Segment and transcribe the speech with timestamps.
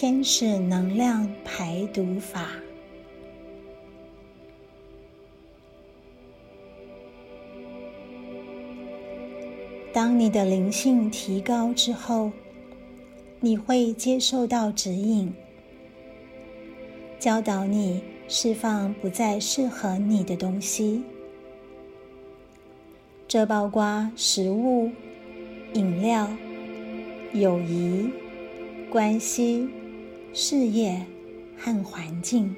[0.00, 2.48] 天使能量排毒法。
[9.92, 12.32] 当你的灵性提高之后，
[13.40, 15.30] 你会接受到指引，
[17.18, 21.02] 教导你释放不再适合你的东西。
[23.28, 24.90] 这包括食物、
[25.74, 26.26] 饮料、
[27.34, 28.10] 友谊、
[28.90, 29.68] 关系、
[30.32, 31.04] 事业
[31.58, 32.54] 和环境。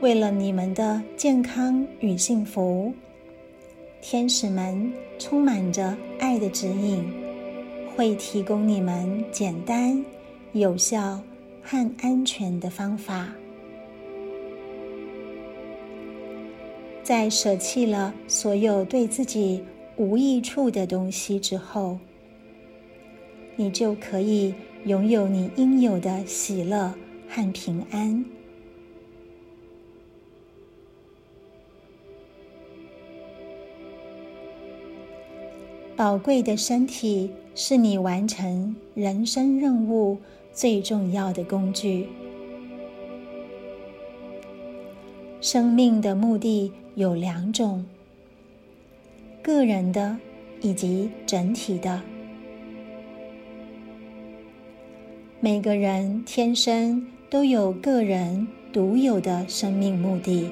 [0.00, 2.92] 为了你们的健康与幸福，
[4.00, 7.04] 天使们充满着爱的指引，
[7.94, 10.02] 会提供你们简单、
[10.52, 11.20] 有效
[11.62, 13.28] 和安全的方法。
[17.02, 19.62] 在舍弃了所有对自己
[19.96, 21.98] 无益处的东西之后，
[23.60, 24.54] 你就可以
[24.86, 26.94] 拥有你应有的喜乐
[27.28, 28.24] 和平安。
[35.94, 40.16] 宝贵的身体是你完成人生任务
[40.54, 42.08] 最重要的工具。
[45.42, 47.84] 生命的目的有两种：
[49.42, 50.16] 个人的
[50.62, 52.00] 以及整体的。
[55.40, 60.48] 每个人天生都有个人独有的生命目的，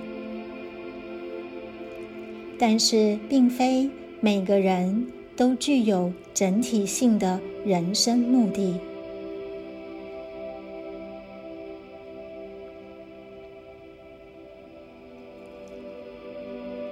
[2.58, 3.88] 但是并非
[4.20, 5.06] 每个人。
[5.38, 8.74] 都具有整体性的人生目的。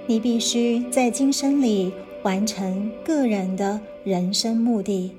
[0.07, 1.91] 你必须在今生里
[2.23, 5.11] 完成个人的人生目的，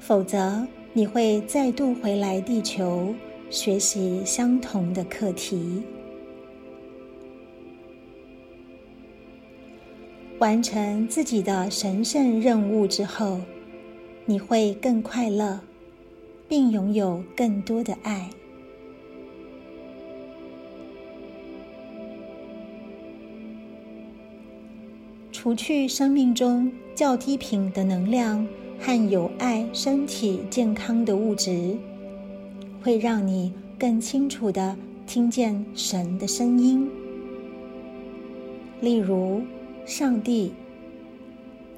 [0.00, 3.14] 否则你会再度回来地球
[3.50, 5.82] 学习相同的课题。
[10.38, 13.40] 完成自己的神圣任务之后，
[14.24, 15.60] 你会更快乐，
[16.48, 18.30] 并拥有更多的爱。
[25.32, 28.46] 除去生命中较低频的能量
[28.80, 31.76] 和有爱、身体健康的物质，
[32.82, 36.88] 会让你更清楚的听见神的声音，
[38.80, 39.42] 例如。
[39.86, 40.52] 上帝、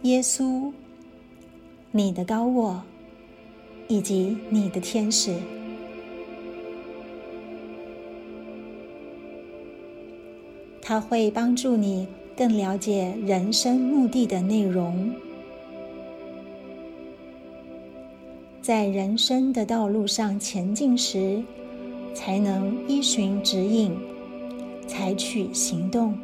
[0.03, 0.73] 耶稣、
[1.93, 2.83] 你的高我
[3.87, 5.37] 以及你的天使，
[10.83, 15.13] 他会帮助你更了解人生目的的内容，
[18.71, 21.43] 在人生的道路上前进时，
[22.15, 23.93] 才能依循指引，
[24.87, 26.17] 采取行动。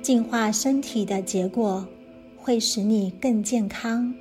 [0.00, 1.86] 净化身体的结果
[2.34, 4.14] 会使你更健康，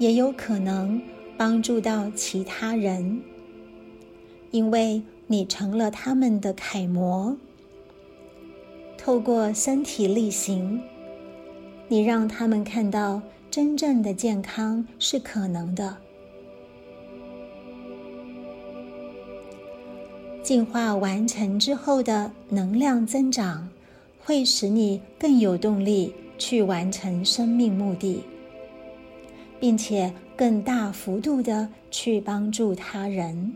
[0.00, 1.00] 也有可能
[1.36, 3.20] 帮助到其他人，
[4.50, 7.36] 因为你成了他们的楷模。
[9.04, 10.80] 透过身体力行，
[11.88, 13.20] 你让他们看到
[13.50, 15.96] 真正的健康是可能的。
[20.40, 23.68] 进化完成之后的能量增长。
[24.24, 28.22] 会使你更有动力去完成生命目的，
[29.58, 33.52] 并且更大幅度的去帮助他人。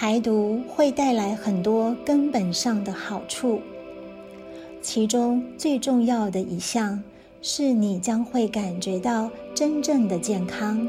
[0.00, 3.60] 排毒会带来很多根本上的好处，
[4.80, 7.02] 其中最重要的一项。
[7.42, 10.88] 是你将会感觉到真正的健康。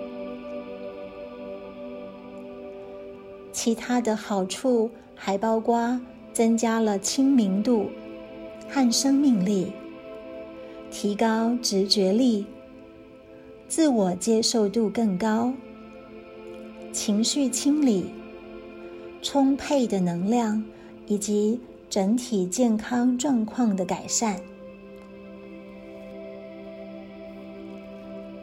[3.52, 6.00] 其他的好处还包括
[6.32, 7.90] 增加了亲民度
[8.70, 9.72] 和生命力，
[10.92, 12.46] 提高直觉力，
[13.68, 15.52] 自我接受度更高，
[16.92, 18.06] 情绪清理，
[19.22, 20.64] 充沛的能量
[21.08, 24.40] 以及整体健康状况的改善。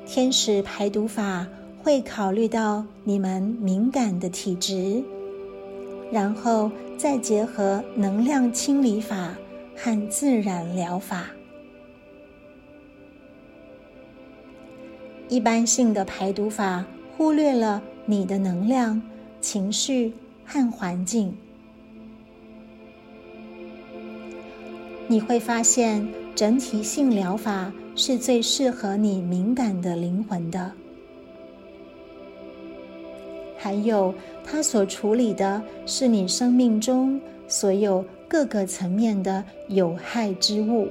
[0.04, 1.46] 天使排毒法
[1.82, 5.02] 会考虑到你们敏感的体质，
[6.12, 9.36] 然后再结合能量清理法
[9.76, 11.26] 和自然疗法。
[15.28, 16.84] 一般性的排毒法
[17.16, 19.02] 忽略了你的能量、
[19.40, 20.12] 情绪
[20.46, 21.34] 和环境。
[25.08, 30.72] 你会发现，整体性疗法是最适合你敏感的灵魂的。
[33.58, 34.14] 还有，
[34.44, 40.88] 它所处理的是你生命中所有各个层面的有害之物。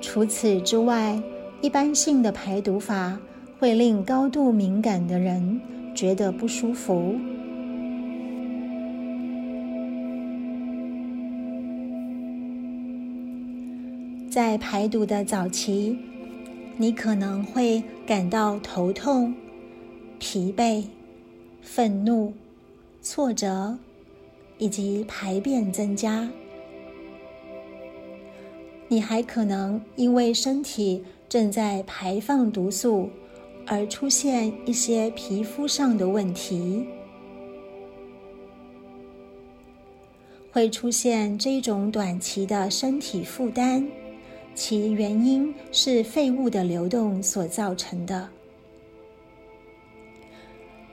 [0.00, 1.20] 除此之外，
[1.60, 3.18] 一般性的排毒法
[3.58, 5.60] 会令高度敏感的人
[5.96, 7.18] 觉得不舒服。
[14.30, 15.98] 在排毒的早期，
[16.76, 19.34] 你可能会感到头痛、
[20.18, 20.84] 疲惫、
[21.62, 22.34] 愤怒、
[23.00, 23.78] 挫折，
[24.58, 26.28] 以及排便增加。
[28.88, 33.08] 你还可能因为身体正在排放毒素，
[33.66, 36.86] 而出现一些皮肤上的问题，
[40.52, 43.86] 会出现这种短期的身体负担。
[44.54, 48.26] 其原因是废物的流动所造成的，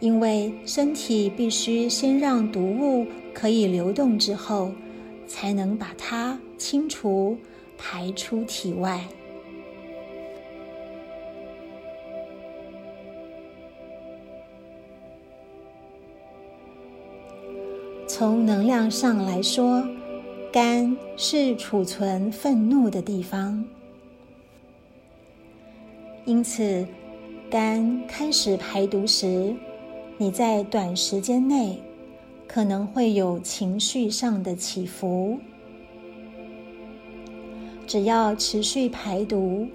[0.02, 4.72] 因为身体必须先让毒物可以流动之后，
[5.28, 7.38] 才能把它清除、
[7.78, 9.08] 排出体外。
[18.16, 19.84] 从能量上来说。
[20.52, 23.66] 肝是储存愤怒的地方，
[26.26, 26.86] 因此，
[27.50, 29.56] 肝开始排毒时，
[30.20, 31.82] 你在短时间内
[32.48, 35.40] 可能会有情绪上的起伏。
[37.88, 39.68] 只要持续排毒，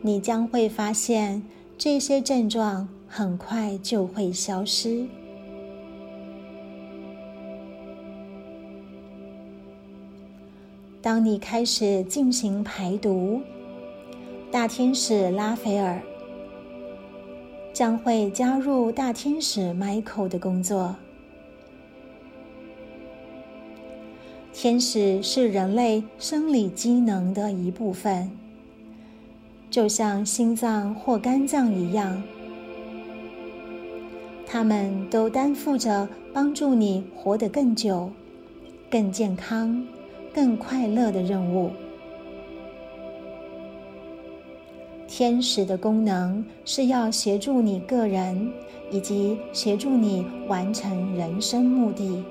[0.00, 1.42] 你将会发现
[1.76, 5.04] 这些症状很快就会消失。
[11.02, 13.40] 当你开始进行排毒，
[14.50, 16.02] 大天使拉斐尔
[17.72, 20.94] 将会加入大天使 Michael 的工作。
[24.52, 28.30] 天使是人类生理机能的一部分，
[29.70, 32.22] 就像心脏或肝脏一样，
[34.46, 38.10] 他们都担负着帮助你活得更久、
[38.90, 39.82] 更健康。
[40.34, 41.70] 更快乐的任务。
[45.06, 48.50] 天使的功能是要协助你个人，
[48.90, 52.24] 以及协助你完成人生目的。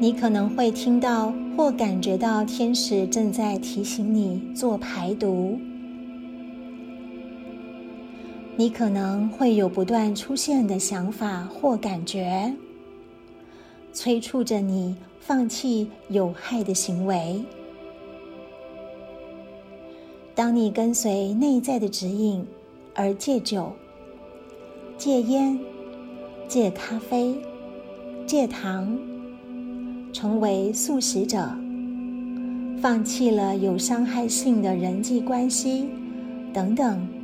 [0.00, 5.60] 你可能会听到或感觉到天使正在提醒你做排毒。
[8.60, 12.54] 你可能会有不断出现的想法或感觉，
[13.90, 17.42] 催促着你放弃有害的行为。
[20.34, 22.44] 当你跟随内在的指引
[22.94, 23.72] 而戒酒、
[24.98, 25.58] 戒烟、
[26.46, 27.34] 戒咖啡、
[28.26, 28.94] 戒糖，
[30.12, 31.48] 成为素食者，
[32.82, 35.88] 放弃了有伤害性的人际关系
[36.52, 37.19] 等等。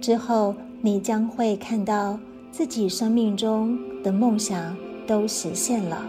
[0.00, 2.18] 之后，你将会看到
[2.50, 4.76] 自己生命中的梦想
[5.06, 6.06] 都实现了。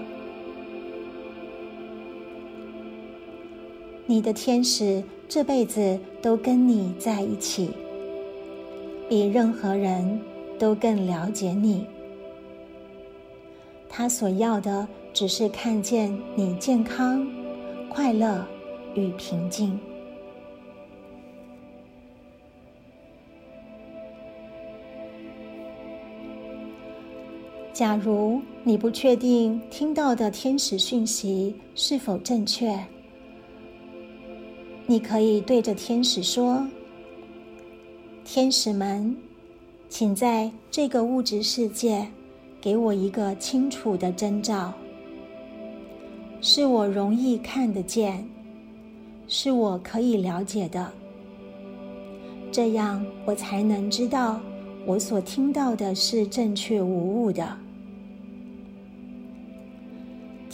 [4.05, 7.71] 你的天使这辈子都跟你在一起，
[9.07, 10.19] 比任何人
[10.57, 11.85] 都更了解你。
[13.87, 17.27] 他所要的只是看见你健康、
[17.89, 18.45] 快乐
[18.95, 19.77] 与平静。
[27.81, 32.77] 假如你不确定听到的天使讯息是否正确，
[34.85, 36.63] 你可以对着天使说
[38.23, 39.17] ：“天使们，
[39.89, 42.07] 请在这个物质世界
[42.61, 44.71] 给我一个清楚的征兆，
[46.39, 48.23] 是我容易看得见，
[49.27, 50.91] 是我可以了解的，
[52.51, 54.39] 这样我才能知道
[54.85, 57.57] 我所听到的是正确无误的。”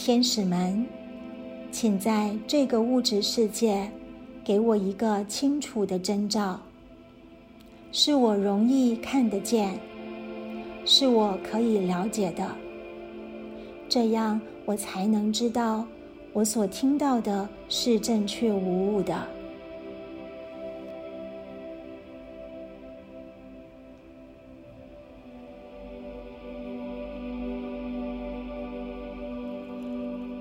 [0.07, 0.85] 天使们，
[1.69, 3.91] 请在这个物质世界
[4.41, 6.61] 给我一个清楚的征兆，
[7.91, 9.77] 是我容易看得见，
[10.85, 12.49] 是我可以了解的，
[13.89, 15.85] 这样我才能知道
[16.31, 19.27] 我所听到的是正确无误的。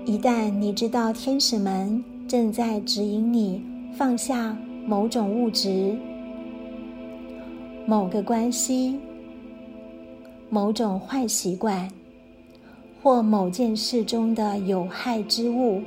[0.07, 3.61] 一旦你知道天使们正在指引你
[3.93, 5.97] 放下某种物质、
[7.85, 8.97] 某个关系、
[10.49, 11.91] 某种坏习惯。
[13.03, 15.81] 或某件事中的有害之物，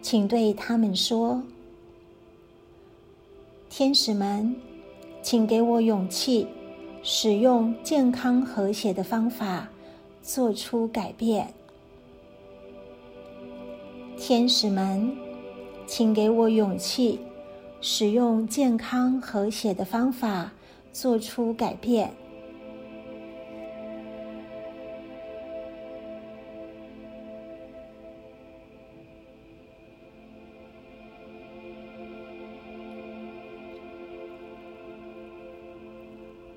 [0.00, 1.42] 请对他们说
[3.70, 4.54] ：“天使们，
[5.22, 6.46] 请给我勇气，
[7.02, 9.68] 使用健康和谐的方法
[10.22, 11.52] 做出改变。
[14.16, 15.14] 天使们，
[15.86, 17.18] 请给我勇气，
[17.80, 20.52] 使用健康和谐的方法
[20.92, 22.14] 做出改变。”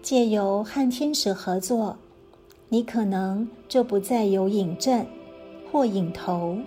[0.03, 1.97] 借由和天使合作，
[2.67, 5.05] 你可能就不再有瘾症
[5.71, 6.57] 或瘾头，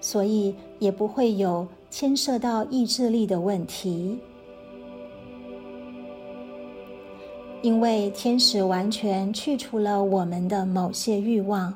[0.00, 4.18] 所以也不会有牵涉到意志力的问题，
[7.62, 11.72] 因为天使完全去除了我们的某些欲望。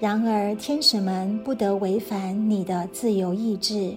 [0.00, 3.94] 然而，天使们不得违反你的自由意志。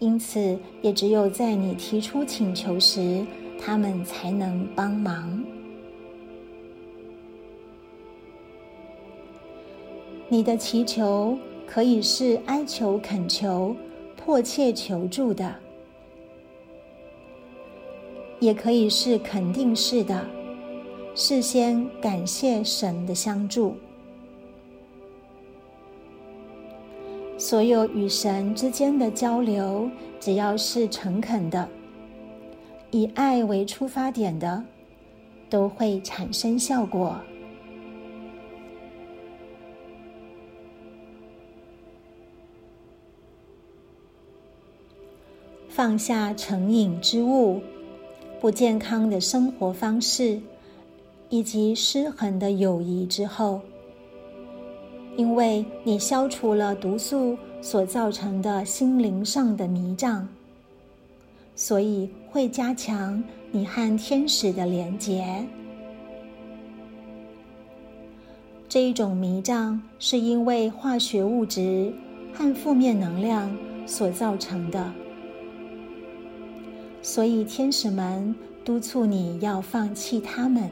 [0.00, 3.24] 因此，也只有在你提出请求时，
[3.60, 5.44] 他们才能帮忙。
[10.28, 13.76] 你的祈求可以是哀求、恳求、
[14.16, 15.54] 迫切求助的，
[18.38, 20.26] 也可以是肯定式的，
[21.14, 23.76] 事先感谢神的相助。
[27.40, 31.66] 所有与神之间的交流，只要是诚恳的，
[32.90, 34.62] 以爱为出发点的，
[35.48, 37.16] 都会产生效果。
[45.70, 47.62] 放下成瘾之物、
[48.38, 50.38] 不健康的生活方式
[51.30, 53.62] 以及失衡的友谊之后。
[55.16, 60.26] 因为你消除了毒素所造成的心灵上的迷障，
[61.54, 65.44] 所以会加强你和天使的连结。
[68.68, 71.92] 这一种迷障是因为化学物质
[72.32, 74.92] 和负面能量所造成的，
[77.02, 80.70] 所以天使们督促你要放弃它们。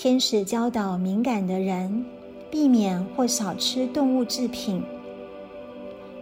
[0.00, 2.04] 天使教导敏感的人
[2.52, 4.80] 避免或少吃动物制品，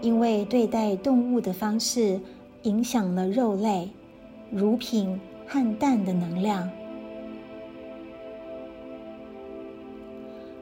[0.00, 2.18] 因为对待动物的方式
[2.62, 3.90] 影响了肉类、
[4.50, 6.70] 乳品和蛋的能量。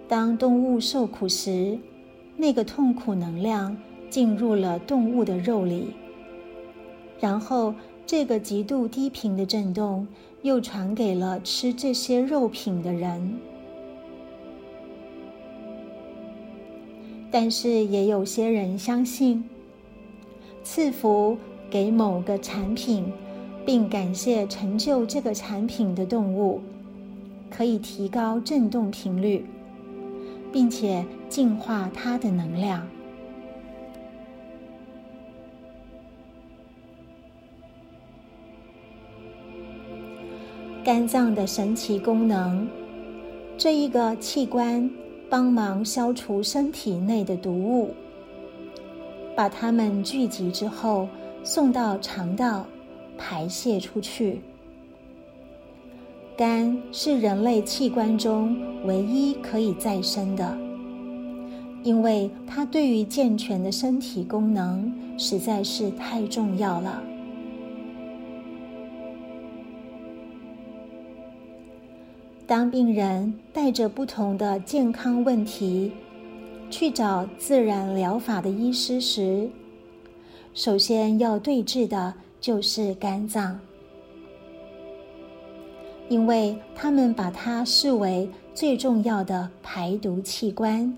[0.08, 1.78] 当动物受苦时，
[2.36, 3.76] 那个痛苦能量
[4.10, 5.94] 进入了动物的肉里，
[7.20, 7.72] 然后
[8.04, 10.04] 这个极度低频的震动。
[10.44, 13.38] 又传给了吃这些肉品的人，
[17.30, 19.42] 但是也有些人相信，
[20.62, 21.38] 赐福
[21.70, 23.10] 给某个产品，
[23.64, 26.60] 并感谢成就这个产品的动物，
[27.48, 29.46] 可以提高振动频率，
[30.52, 32.86] 并且净化它的能量。
[40.84, 42.68] 肝脏的神奇功能，
[43.56, 44.90] 这一个器官
[45.30, 47.94] 帮忙消除身体内的毒物，
[49.34, 51.08] 把它们聚集之后
[51.42, 52.66] 送到肠道
[53.16, 54.42] 排泄出去。
[56.36, 60.54] 肝是人类器官中唯一可以再生的，
[61.82, 67.02] 因为它对于健全的身体功能实在是太重要了。
[72.46, 75.90] 当病人带着不同的健康问题
[76.70, 79.48] 去找自然疗法的医师时，
[80.52, 83.58] 首先要对治的就是肝脏，
[86.10, 90.94] 因为他们把它视为最重要的排毒器官。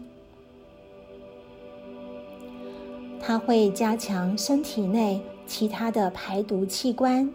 [3.21, 7.29] 它会加强身体内其他的排毒器官，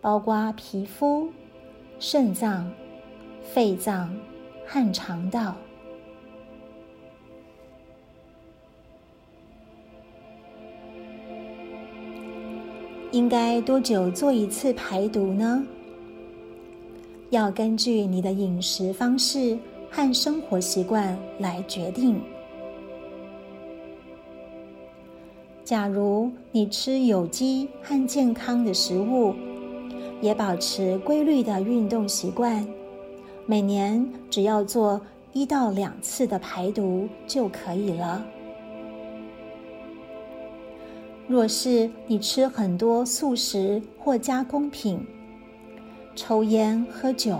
[0.00, 1.28] 包括皮肤、
[2.04, 2.68] 肾脏、
[3.44, 4.12] 肺脏
[4.66, 5.54] 和肠道。
[13.12, 15.64] 应该多久做一次排毒呢？
[17.30, 19.56] 要根据你的饮食方式
[19.88, 22.20] 和生活习惯来决定。
[25.62, 29.32] 假如你吃有机和健康的食物，
[30.22, 32.66] 也保持规律的运动习惯，
[33.44, 34.98] 每年只要做
[35.32, 38.24] 一到两次的排毒就可以了。
[41.26, 45.04] 若是你吃很多素食或加工品，
[46.14, 47.38] 抽烟喝酒，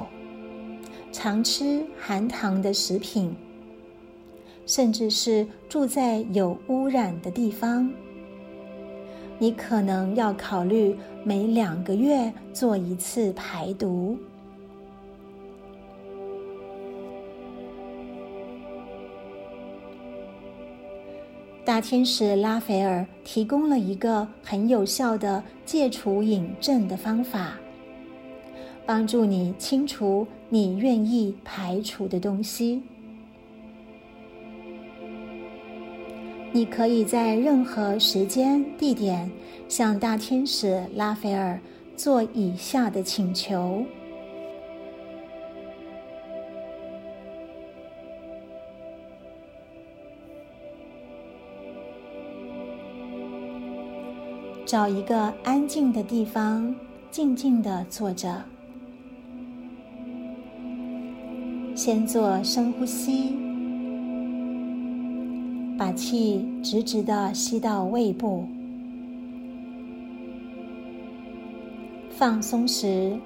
[1.12, 3.32] 常吃含糖的食品，
[4.66, 7.88] 甚至是住在有污染的地方，
[9.38, 14.18] 你可能要考虑每两个月做一次排毒。
[21.64, 27.52] 大天使拉斐尔提供了一个很有效的戒除瘾症的方法，
[28.84, 32.82] 帮助你清除你愿意排除的东西。
[36.54, 39.30] 你可以在任何时间、地点
[39.68, 41.58] 向大天使拉斐尔
[41.96, 43.84] 做以下的请求。
[54.66, 56.74] 找一个安静的地方，
[57.10, 58.42] 静静的坐着。
[61.74, 63.34] 先做深呼吸，
[65.78, 68.44] 把气直直的吸到胃部。
[72.10, 73.18] 放松时，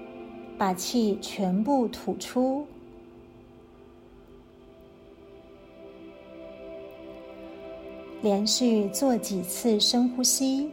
[0.56, 2.66] 把气全部吐出。
[8.22, 10.70] 连续做几次深呼吸。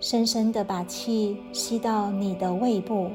[0.00, 3.10] 深深的把气吸到你的胃部，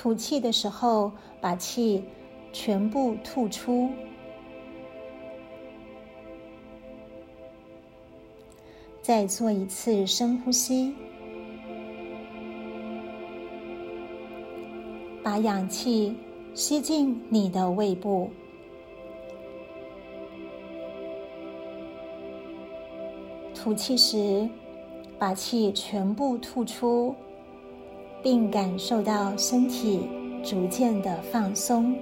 [0.00, 2.04] 吐气的时候把气
[2.52, 3.90] 全部吐出。
[9.02, 10.94] 再做一次深呼吸，
[15.20, 16.16] 把氧气
[16.54, 18.30] 吸进你的胃部。
[23.52, 24.48] 吐气时，
[25.18, 27.12] 把气全部吐出，
[28.22, 30.08] 并感受到身体
[30.44, 31.94] 逐渐的放松。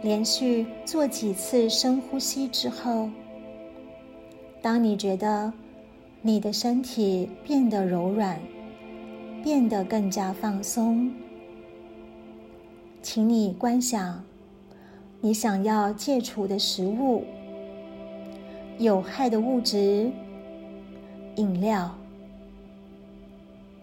[0.00, 3.10] 连续做几次深呼吸之后，
[4.62, 5.52] 当你觉得
[6.22, 8.40] 你的身体变得柔软，
[9.42, 11.12] 变得更加放松，
[13.02, 14.22] 请你观想。
[15.20, 17.24] 你想要戒除的食物、
[18.78, 20.10] 有害的物质、
[21.34, 21.92] 饮料，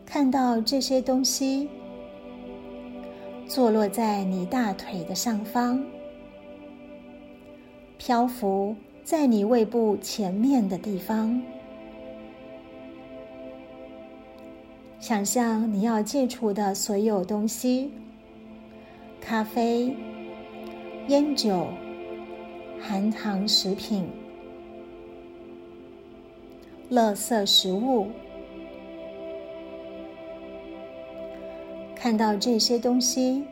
[0.05, 1.67] 看到这些东西
[3.45, 5.83] 坐落在你大腿的上方，
[7.97, 11.41] 漂浮在你胃部前面的地方。
[14.99, 17.91] 想象你要戒除的所有东西：
[19.19, 19.93] 咖啡。
[21.07, 21.67] 烟酒、
[22.81, 24.09] 含糖食品、
[26.91, 28.07] 垃圾食物，
[31.95, 33.43] 看到这些东西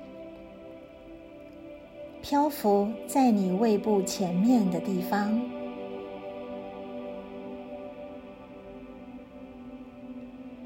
[2.22, 5.42] 漂浮在你胃部前面的地方，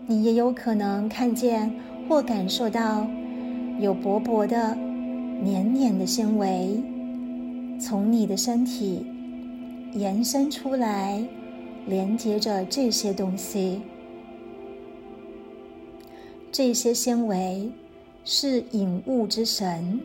[0.06, 1.74] 你也有可能看见
[2.10, 3.08] 或感受到
[3.80, 4.78] 有薄薄的。
[5.40, 6.84] 黏黏的纤维
[7.80, 9.06] 从你的身体
[9.94, 11.24] 延伸出来，
[11.88, 13.82] 连接着这些东西。
[16.52, 17.70] 这些纤维
[18.26, 20.00] 是引物之神，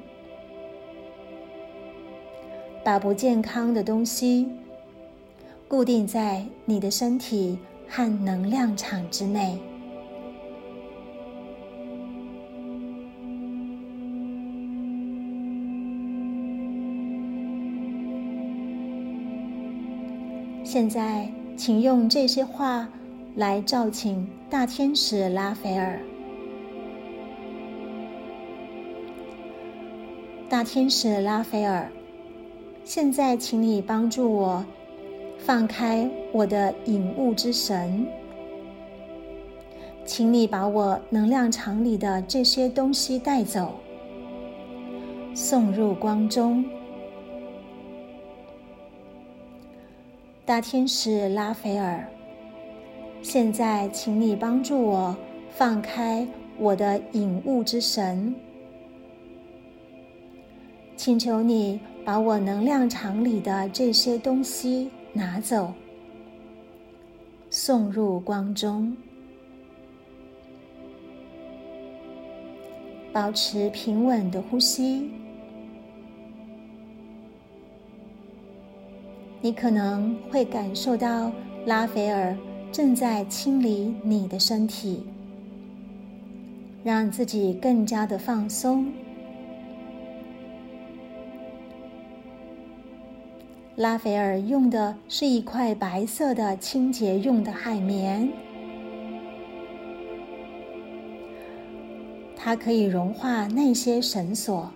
[2.84, 4.48] 把不健康的东西
[5.66, 9.58] 固定在你的身体和能量场之内。
[20.64, 21.30] 现在，
[21.64, 22.88] 请用这些话
[23.36, 26.00] 来召请大天使拉斐尔。
[30.48, 31.88] 大天使拉斐尔
[32.82, 34.66] 现在请你帮助我
[35.38, 38.04] 放开我的引物之神。
[40.04, 43.78] 请你把我能量场里的这些东西带走
[45.32, 46.81] 送入光中。
[50.52, 52.06] 大天使拉斐尔，
[53.22, 55.16] 现在请你帮助我
[55.48, 58.34] 放开我的引物之神。
[60.94, 65.72] 请求你把我能量场里的这些东西拿走，
[67.48, 68.94] 送入光中。
[73.10, 75.10] 保持平稳的呼吸。
[79.44, 81.32] 你可能会感受到
[81.66, 82.36] 拉斐尔
[82.70, 85.04] 正在清理你的身体，
[86.84, 88.86] 让自己更加的放松。
[93.74, 98.28] 拉斐尔用的是一块白色的清洁用的海绵，
[102.36, 104.70] 它可以融化那些绳索。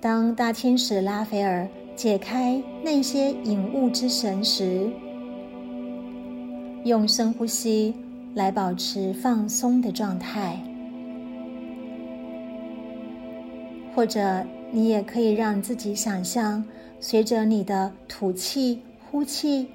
[0.00, 4.88] 当大天使拉斐尔解开那些引物之绳时，
[6.84, 7.94] 用深呼吸
[8.34, 10.58] 来保持放松的状态。
[13.94, 16.64] 或者，你也可以让自己想象，
[16.98, 19.66] 随着你的吐气、呼气，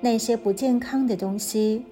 [0.00, 1.84] 那些不健康的东西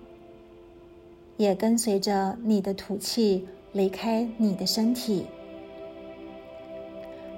[1.38, 5.26] 也跟随着你的吐气离开你的身体，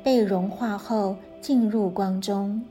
[0.02, 2.62] 被融化后进入光中。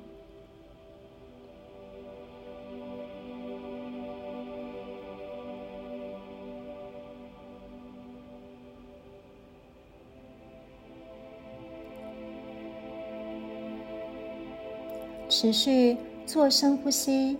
[15.30, 17.38] 持续做深呼吸，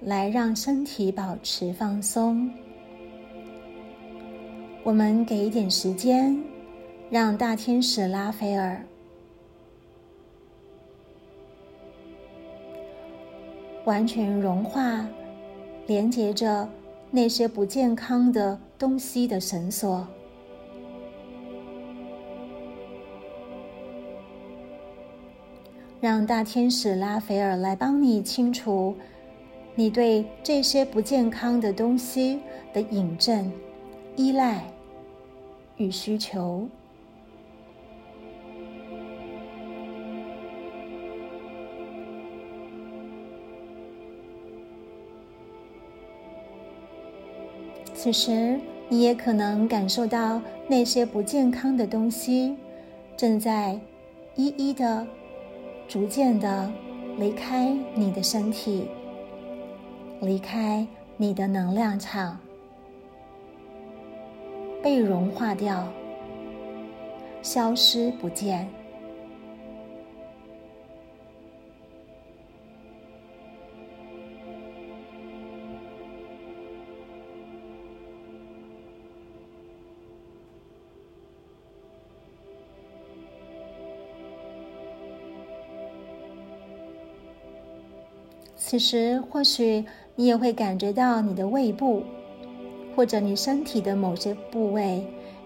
[0.00, 2.50] 来让身体保持放松。
[4.82, 6.36] 我们给一点时间，
[7.10, 8.82] 让大天使拉斐尔
[13.84, 15.06] 完全融化，
[15.86, 16.68] 连接着
[17.10, 20.06] 那些不健康的东西的绳索。
[26.00, 28.96] 让大天使拉斐尔来帮你清除
[29.74, 32.40] 你对这些不健康的东西
[32.72, 33.52] 的引证、
[34.16, 34.62] 依赖
[35.76, 36.68] 与需求。
[47.94, 52.56] 此时，你也可能感受到那些不健康的东西
[53.16, 53.78] 正在
[54.36, 55.06] 一一的。
[55.88, 56.70] 逐渐的
[57.18, 58.86] 离开你的身体，
[60.20, 62.38] 离开你的能量场，
[64.82, 65.86] 被融化掉，
[67.42, 68.68] 消失不见。
[88.56, 92.04] 此时，或许你也会感觉到你的胃部，
[93.00, 95.02] 或者你身体的某些部位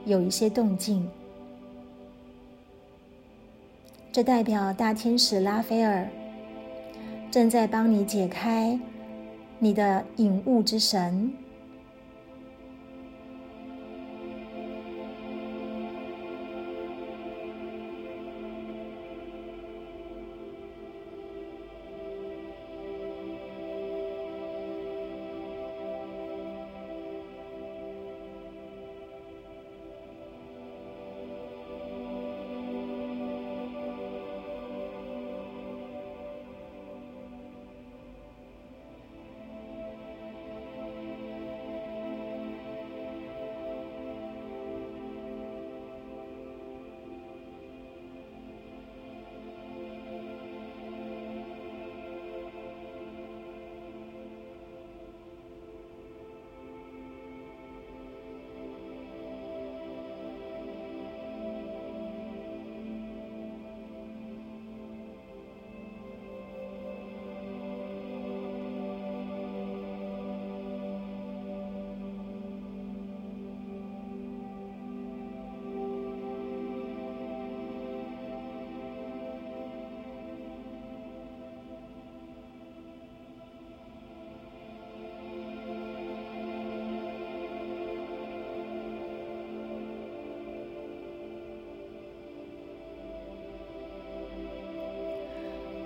[0.06, 1.08] 有一些动静。
[4.10, 6.08] 这代表大天使拉斐尔
[7.30, 8.76] 正在帮你解开
[9.60, 11.32] 你的引物之神。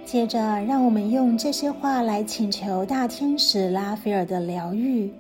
[0.09, 5.13] 接着，让我们用这些话来请求大天使拉斐尔的疗愈。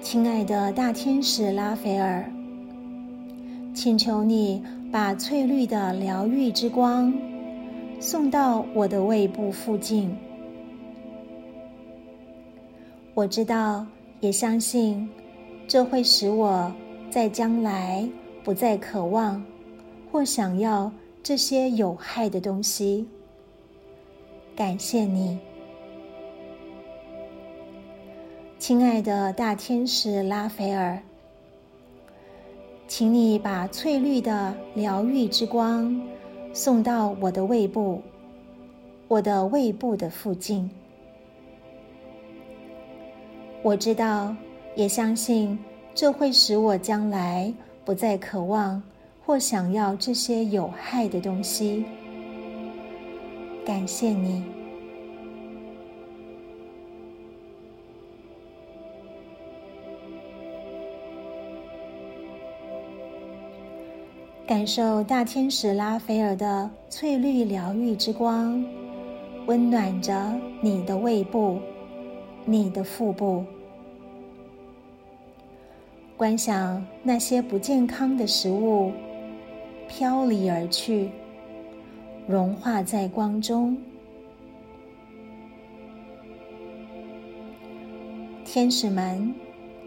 [0.00, 2.24] 亲爱的大天使拉斐尔，
[3.74, 4.62] 请求你
[4.92, 7.12] 把翠绿的疗愈之光
[7.98, 10.16] 送到我的胃部附近。
[13.12, 13.84] 我知道，
[14.20, 15.10] 也相信，
[15.66, 16.72] 这会使我
[17.10, 18.08] 在将来
[18.44, 19.42] 不再渴望。
[20.14, 20.92] 或想要
[21.24, 23.08] 这些有害的东西，
[24.54, 25.36] 感谢你，
[28.60, 31.02] 亲爱的大天使拉斐尔，
[32.86, 36.00] 请你把翠绿的疗愈之光
[36.52, 38.00] 送到我的胃部，
[39.08, 40.70] 我的胃部的附近。
[43.64, 44.36] 我知道，
[44.76, 45.58] 也相信，
[45.92, 47.52] 这会使我将来
[47.84, 48.80] 不再渴望。
[49.26, 51.82] 或想要这些有害的东西，
[53.64, 54.44] 感谢你，
[64.46, 68.62] 感受大天使拉斐尔的翠绿疗愈之光，
[69.46, 71.58] 温暖着你的胃部、
[72.44, 73.42] 你的腹部，
[76.14, 78.92] 观想那些不健康的食物。
[79.96, 81.08] 飘离而去，
[82.26, 83.78] 融化在光中。
[88.44, 89.32] 天使们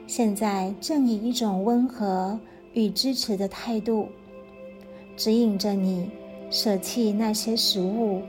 [0.07, 2.39] 现在正以一种温和
[2.71, 4.07] 与支持的态度，
[5.17, 6.09] 指引着你
[6.49, 8.21] 舍弃那些食物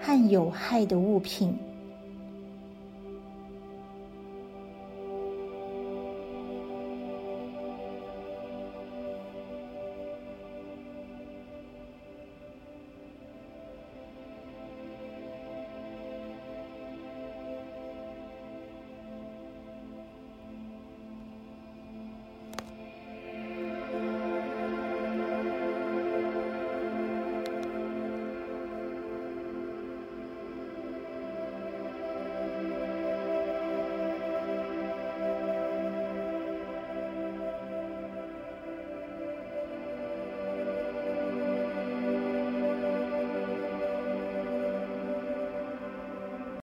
[0.00, 1.54] 和有害的物品，